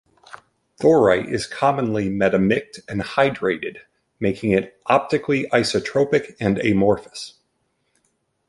Thorite 0.77 1.29
is 1.29 1.45
commonly 1.45 2.09
metamict 2.09 2.79
and 2.89 3.01
hydrated, 3.03 3.81
making 4.19 4.49
it 4.49 4.81
optically 4.87 5.43
isotropic 5.53 6.35
and 6.39 6.57
amorphous. 6.65 7.35